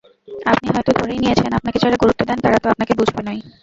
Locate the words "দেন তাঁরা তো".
2.29-2.67